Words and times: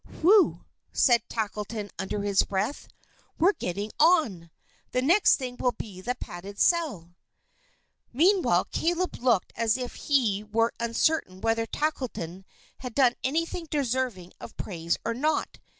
"Whew!" 0.23 0.65
said 0.91 1.29
Tackleton 1.29 1.91
under 1.99 2.23
his 2.23 2.41
breath, 2.41 2.87
"we're 3.37 3.53
getting 3.53 3.91
on! 3.99 4.49
The 4.93 5.01
next 5.03 5.35
thing 5.35 5.57
will 5.57 5.73
be 5.73 6.01
the 6.01 6.15
padded 6.15 6.57
cell." 6.59 7.13
Meanwhile 8.11 8.65
Caleb 8.71 9.17
looked 9.17 9.53
as 9.55 9.77
if 9.77 9.93
he 9.93 10.43
were 10.43 10.73
uncertain 10.79 11.39
whether 11.39 11.67
Tackleton 11.67 12.45
had 12.79 12.95
done 12.95 13.13
anything 13.23 13.67
deserving 13.69 14.33
of 14.39 14.57
praise 14.57 14.97
or 15.05 15.13
not. 15.13 15.59